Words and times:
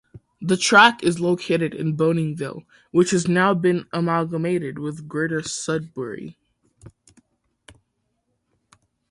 The 0.41 0.57
track 0.57 1.03
is 1.03 1.19
located 1.19 1.75
in 1.75 1.95
Boninville, 1.95 2.65
which 2.89 3.11
has 3.11 3.27
now 3.27 3.53
been 3.53 3.85
amalgamated 3.93 4.79
with 4.79 5.07
Greater 5.07 5.43
Sudbury. 5.43 6.39